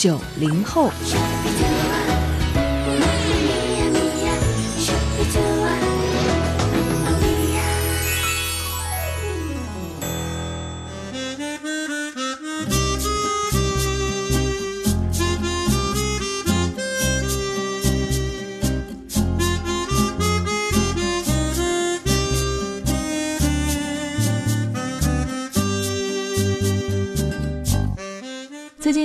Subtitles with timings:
[0.00, 0.92] 九零后。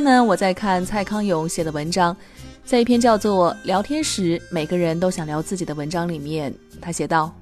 [0.04, 2.14] 最近呢，我在看蔡康永写的文章，
[2.66, 7.34] 在一篇叫做《聊天时每个人都想聊自己的文章》里面，他写道：“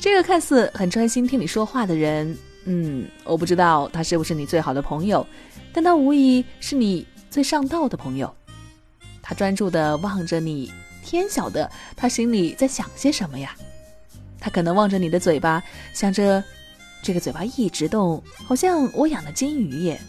[0.00, 2.34] 这个看似很专心听你说话的人，
[2.64, 5.26] 嗯，我不知道他是不是你最好的朋友，
[5.70, 8.34] 但他无疑是你最上道的朋友。
[9.20, 10.72] 他专注的望着你，
[11.04, 13.54] 天晓得他心里在想些什么呀？
[14.40, 15.62] 他可能望着你的嘴巴，
[15.92, 16.42] 想着
[17.02, 20.00] 这个嘴巴一直动，好像我养的金鱼耶。”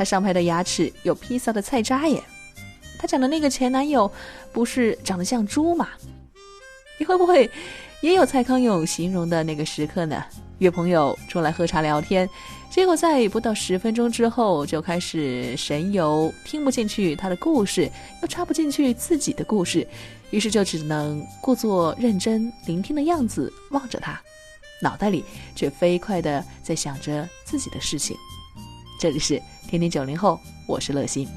[0.00, 2.24] 他上排的牙齿有披萨的菜渣耶，
[2.98, 4.10] 他讲的那个前男友
[4.50, 5.90] 不是长得像猪吗？
[6.98, 7.50] 你会不会
[8.00, 10.24] 也有蔡康永形容的那个时刻呢？
[10.60, 12.26] 约朋友出来喝茶聊天，
[12.70, 17.86] 结果在不到十分钟之后就开始神游，听不进去他的故事，
[18.22, 19.86] 又插不进去自己的故事，
[20.30, 24.18] 于是就只能故作认真聆听的样子望着他，
[24.80, 25.22] 脑袋里
[25.54, 28.16] 却飞快的在想着自己的事情。
[28.98, 29.38] 这里是。
[29.70, 31.28] 天天九零后，我是乐心。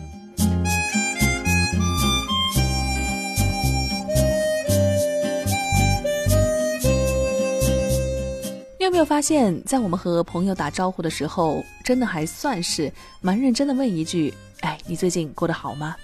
[8.80, 12.92] 你有没有发现，在我们和朋友打招呼的时候，真的还算是
[13.22, 15.96] 蛮认真的问一句：“哎，你最近过得好吗？”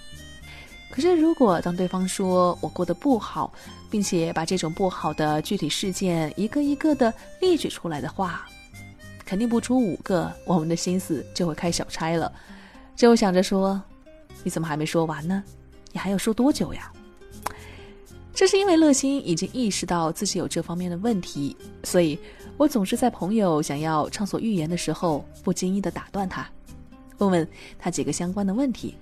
[0.88, 3.52] 可是，如果当对方说我过得不好，
[3.90, 8.46] 并且把这种不好的具体事件一个一个的列举出来的话，
[9.30, 12.32] 肯定不出五个，我们的心思就会开小差了，
[12.96, 13.80] 就想着说
[14.42, 15.44] ：“你怎么还没说完呢？
[15.92, 16.90] 你还要说多久呀？”
[18.34, 22.18] 这是因为乐心已经意识到自己有这方面的问题，所以
[22.56, 26.44] 我总是在朋友想要畅所欲言的时候，不经意的打断他，
[27.18, 27.46] 问问
[27.78, 28.96] 他几个相关的问题，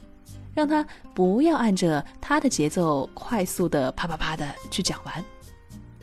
[0.52, 5.24] 让他不要按着他的节奏快速的啪啪啪的去讲完。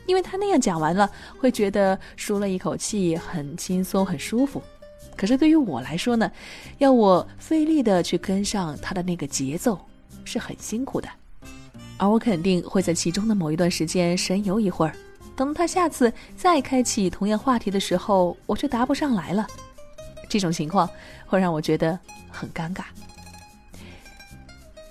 [0.06, 4.62] 因为他那样讲完了，会觉得舒了一口气，很轻松，很舒服。
[5.16, 6.30] 可是对于我来说呢，
[6.78, 9.78] 要我费力的去跟上他的那个节奏，
[10.24, 11.08] 是很辛苦的。
[11.98, 14.94] 而我肯定会在其中的某一段时间神游一会儿，
[15.34, 19.46] 等他下次再开启同样话题的时候，我却答不上来了。
[20.28, 20.88] 这种情况
[21.24, 21.98] 会让我觉得
[22.30, 22.82] 很尴尬。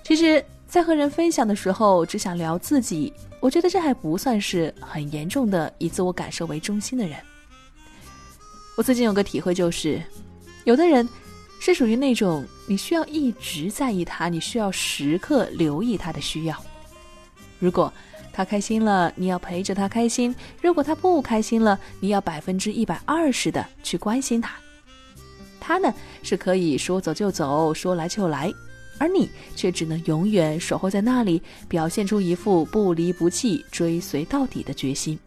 [0.02, 3.12] 其实，在和人分享的时候，只想聊自己。
[3.40, 7.18] 我觉得这还不算是很严重的以自我感受为中心的人。
[8.76, 10.02] 我最近有个体会，就是
[10.64, 11.08] 有的人
[11.60, 16.56] 是属于那种你需要一直在意他，你需要时刻留意他的需要。
[17.58, 17.92] 如果
[18.32, 24.54] 他开心了，你要陪着他开心；如果他不开心了，你要百分之一百二十的去关心他。
[25.58, 25.92] 他呢
[26.22, 28.52] 是可以说走就走，说来就来。
[28.98, 35.18] 而你却只能永远守候在那里，表现出一副不离不弃、追随到底的决心。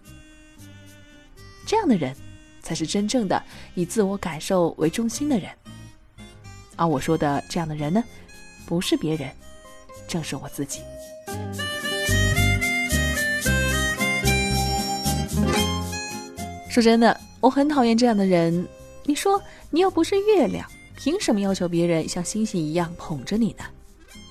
[1.65, 2.15] 这样的人，
[2.61, 3.41] 才是真正的
[3.75, 5.49] 以自我感受为中心的人。
[6.75, 8.03] 而我说的这样的人呢，
[8.65, 9.29] 不是别人，
[10.07, 10.81] 正是我自己。
[16.69, 18.67] 说真的，我很讨厌这样的人。
[19.03, 20.67] 你说，你又不是月亮。
[21.01, 23.63] 凭什么要求别人像星星一样捧着你呢？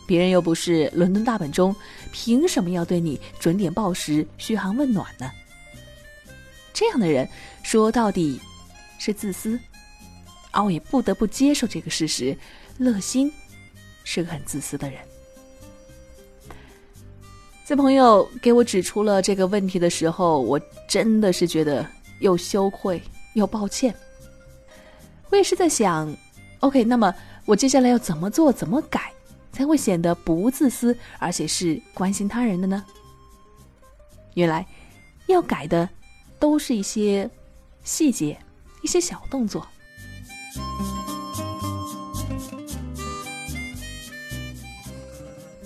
[0.07, 1.75] 别人又不是伦敦大本钟，
[2.13, 5.31] 凭什么要对你准点报时、嘘寒问暖呢？
[6.75, 7.27] 这样的人
[7.63, 8.39] 说到底
[8.99, 9.59] 是自私，
[10.51, 12.37] 而我也不得不接受这个事实：
[12.77, 13.33] 乐心
[14.05, 15.01] 是个很自私的人。
[17.65, 21.87] 在朋友给我指出了这个问题的时候，我真的是觉得
[22.21, 23.95] 又羞愧又抱歉。
[25.31, 26.15] 我也是在想。
[26.61, 27.15] OK，那么
[27.45, 29.13] 我接下来要怎么做、怎么改，
[29.53, 32.85] 才会显得不自私，而且是关心他人的呢？
[34.35, 34.67] 原来，
[35.27, 35.89] 要改的
[36.39, 37.31] 都是一些
[37.85, 38.37] 细节、
[38.83, 39.67] 一些小动作。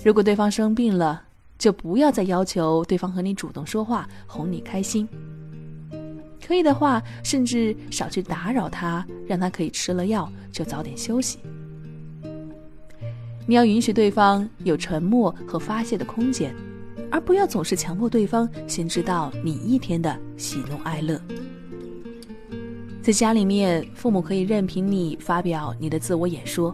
[0.04, 1.22] 如果对方生病了，
[1.58, 5.08] 就不要再要求对方和你主动说话，哄你开心。
[6.44, 11.38] 可以的话，甚至少去打扰他，让他可以吃了药就早点休息。
[13.46, 16.54] 你要允许对方有沉默和发泄的空间，
[17.10, 21.20] 而不要总是强迫对方先知道你一天的喜怒哀乐。
[23.00, 26.72] 在家里面，父母可以任凭你发表你的自我演说，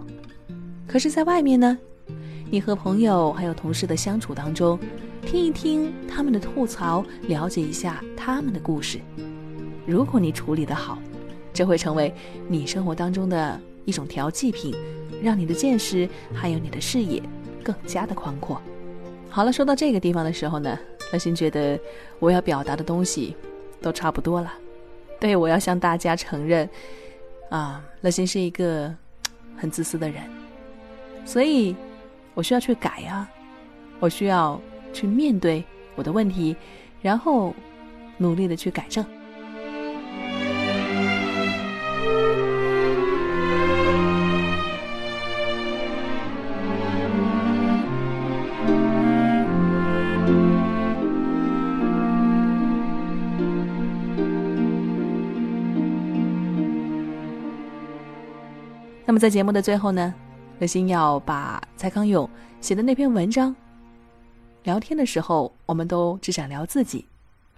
[0.86, 1.78] 可是，在外面呢，
[2.50, 4.78] 你和朋友还有同事的相处当中，
[5.24, 9.00] 听一听他们的吐槽，了解一下他们的故事。
[9.88, 10.98] 如果你处理得好，
[11.52, 12.14] 这会成为
[12.46, 14.74] 你生活当中的一种调剂品。
[15.20, 17.20] 让你的见识还有你的视野
[17.64, 18.62] 更加的宽阔。
[19.28, 20.78] 好了，说到这个地方的时候呢，
[21.12, 21.76] 乐心觉得
[22.20, 23.34] 我要表达的东西
[23.82, 24.52] 都差不多了。
[25.18, 26.70] 对，我要向大家承认，
[27.50, 28.94] 啊，乐心是一个
[29.56, 30.22] 很自私的人，
[31.24, 31.74] 所以
[32.34, 33.28] 我需要去改啊，
[33.98, 34.60] 我需要
[34.92, 35.64] 去面对
[35.96, 36.54] 我的问题，
[37.02, 37.52] 然后
[38.18, 39.04] 努力的去改正。
[59.08, 60.12] 那么在节目的最后呢，
[60.58, 62.28] 乐心要把蔡康永
[62.60, 63.56] 写的那篇文章，
[64.64, 67.06] 聊天的时候我们都只想聊自己，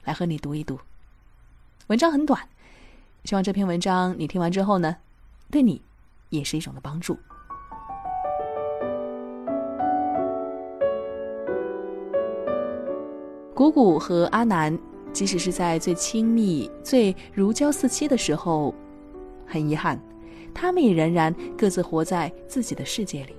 [0.04, 0.78] 来和你读一读。
[1.88, 2.40] 文章很短，
[3.24, 4.96] 希望这篇文章你听完之后呢，
[5.50, 5.82] 对你
[6.28, 7.18] 也是一种的帮助。
[13.56, 14.78] 谷谷和阿南，
[15.12, 18.72] 即使是在最亲密、最如胶似漆的时候，
[19.48, 20.00] 很遗憾。
[20.54, 23.36] 他们也仍然各自活在自己的世界里。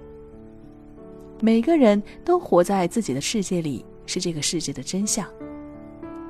[1.40, 5.28] 每个人都活在自己的世界里，是这个世界的真相。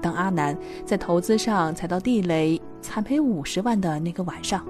[0.01, 4.65] 当阿南在投资上踩到地雷，惨赔五十万的那个晚上，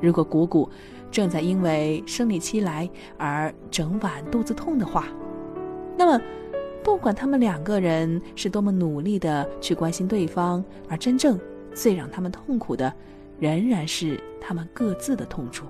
[0.00, 0.68] 如果谷谷
[1.10, 5.06] 正在因为生理期来而整晚肚子痛的话，
[5.96, 6.20] 那么，
[6.82, 11.38] 不管他们两个人是多么努力的去关心对方，而真正
[11.74, 12.92] 最让他们痛苦的。
[13.40, 15.66] 仍然是他们各自的痛处。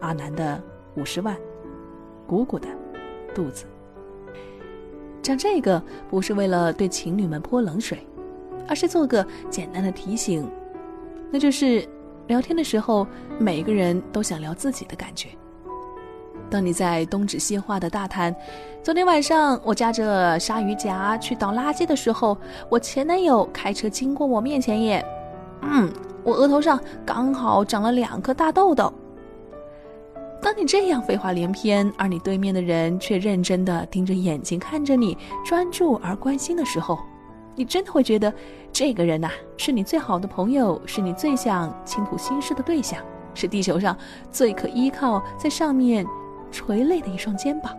[0.00, 0.62] 阿南的
[0.94, 1.36] 五十万，
[2.26, 2.68] 鼓鼓的
[3.34, 3.64] 肚子。
[5.22, 7.98] 讲这个不是为了对情侣们泼冷水，
[8.68, 10.48] 而是做个简单的提醒，
[11.30, 11.86] 那就是
[12.28, 13.06] 聊天的时候，
[13.38, 15.28] 每个人都想聊自己的感觉。
[16.50, 18.34] 当你在东指西画的大谈，
[18.82, 22.38] 昨天晚上我夹着鲨鱼夹去倒垃圾的时候，
[22.70, 25.04] 我前男友开车经过我面前耶，
[25.62, 25.92] 嗯。
[26.24, 28.92] 我额头上刚好长了两颗大痘痘。
[30.42, 36.98] 当你这样废话连篇，而你对面的人却认真的盯着眼睛看着你，专注而关心的时候，
[37.54, 38.30] 你真的会觉得
[38.70, 43.02] 这个人呐，是你最好的朋友，是你最想倾吐心事的对象，
[43.32, 43.96] 是地球上
[44.30, 46.04] 最可依靠在上面
[46.50, 47.74] 垂泪的一双肩膀。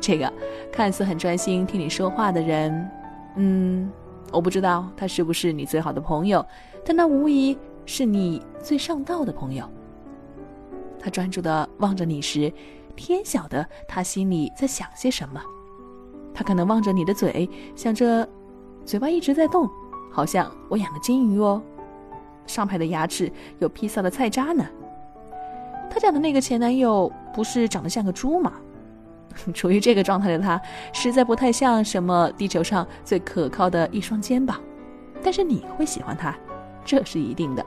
[0.00, 0.32] 这个
[0.72, 2.90] 看似很专心听你说话的人，
[3.36, 3.90] 嗯。
[4.32, 6.44] 我不知道他是不是你最好的朋友，
[6.84, 9.68] 但那无疑是你最上道的朋友。
[11.00, 12.52] 他专注的望着你时，
[12.96, 15.40] 天晓得他心里在想些什么。
[16.34, 18.28] 他可能望着你的嘴，想着，
[18.84, 19.68] 嘴巴一直在动，
[20.12, 21.62] 好像我养的金鱼哦，
[22.46, 24.64] 上排的牙齿有披萨的菜渣呢。
[25.90, 28.52] 他讲的那个前男友不是长得像个猪吗？
[29.54, 30.60] 处于这个状态的他，
[30.92, 34.60] 实在不太像什么地球上最可靠的一双肩膀。
[35.22, 36.36] 但是你会喜欢他，
[36.84, 37.64] 这是一定的。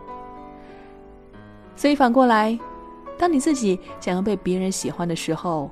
[1.75, 2.57] 所以反过来，
[3.17, 5.69] 当你自己想要被别人喜欢的时候，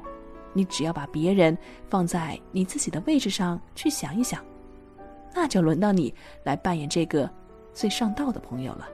[0.54, 1.58] 你只要把别人
[1.90, 4.40] 放在你自己的位置上去想一想，
[5.34, 7.30] 那就轮到你来扮演这个
[7.74, 8.88] 最上道的朋友了。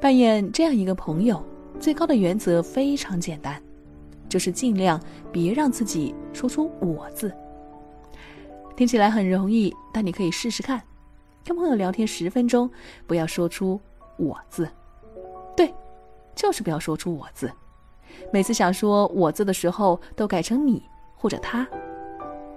[0.00, 1.42] 扮演这样一个朋友。
[1.80, 3.60] 最高的原则非常简单，
[4.28, 5.00] 就是尽量
[5.32, 7.32] 别让自己说出“我”字。
[8.76, 10.80] 听起来很容易，但你可以试试看。
[11.42, 12.70] 跟朋友聊天十分钟，
[13.06, 13.80] 不要说出
[14.18, 14.68] “我”字。
[15.56, 15.72] 对，
[16.34, 17.50] 就是不要说出“我”字。
[18.30, 20.82] 每次想说“我”字的时候，都改成“你”
[21.16, 21.66] 或者“他”。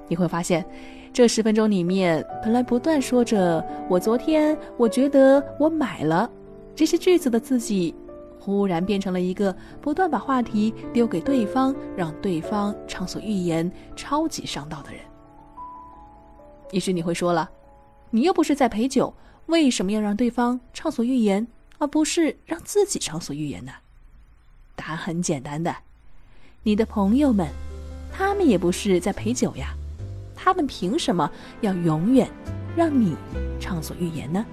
[0.10, 0.65] 你会发现，
[1.13, 6.30] 这十分钟里面，本来不断说着“我昨天”“我觉得”“我买了”
[6.75, 7.96] 这些句子的自己。
[8.43, 15.00] 忽然变成了一个不断把话题丢给对方，让对方畅所欲言、超级上道的人。
[16.71, 17.50] 也许你会说了，
[18.09, 19.13] 你又不是在陪酒，
[19.45, 21.47] 为什么要让对方畅所欲言，
[21.77, 23.71] 而不是让自己畅所欲言呢？
[24.75, 25.73] 答案很简单的，
[26.63, 27.47] 你的朋友们，
[28.12, 29.73] 他们也不是在陪酒呀，
[30.35, 31.31] 他们凭什么
[31.62, 32.29] 要永远
[32.75, 33.15] 让你
[33.57, 34.45] 畅所欲言呢？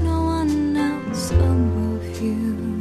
[0.00, 2.71] no one else above you.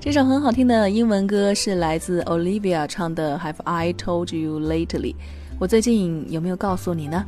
[0.00, 5.14] 这首很好听的英文歌是来自 Olivia 唱的《Have I Told You Lately》。
[5.58, 7.24] 我最近有没有告诉你呢？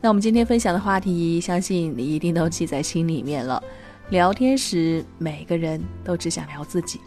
[0.00, 3.62] 那我们今天分享的话题，相信你一定都记在心里面了。
[4.08, 6.98] 聊天时，每个人都只想聊自己，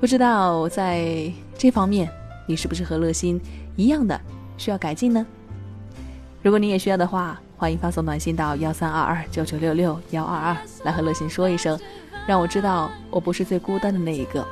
[0.00, 2.10] 不知道在这方面，
[2.48, 3.40] 你是不是和乐心
[3.76, 4.20] 一样的
[4.56, 5.26] 需要改进呢？
[6.42, 11.78] 如果你也需要的话，欢迎发送短信到幺三二二九九六六幺二二，来和乐心说一声。
[12.26, 14.46] 让我知道我不是最孤单的那一个，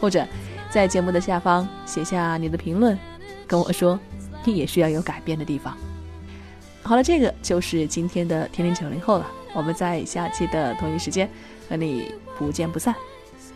[0.00, 0.26] 或者
[0.70, 2.98] 在节目的下方写下你的评论，
[3.46, 3.98] 跟我说
[4.44, 5.76] 你也需要有改变的地方。
[6.82, 9.26] 好了，这个就是今天的天天九零后了。
[9.54, 11.30] 我们在下期的同一时间
[11.68, 12.92] 和你不见不散，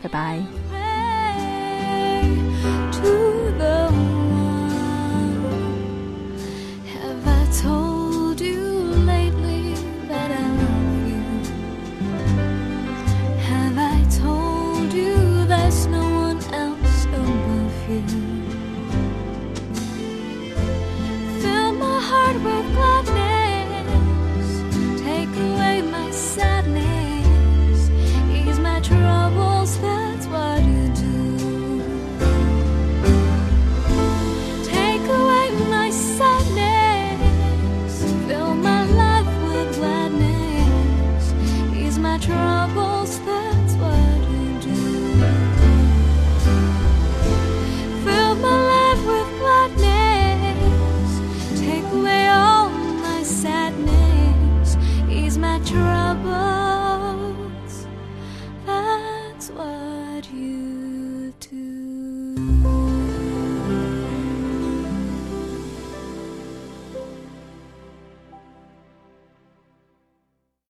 [0.00, 0.87] 拜拜。